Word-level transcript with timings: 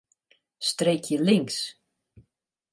Streekje 0.69 1.19
links. 1.27 1.59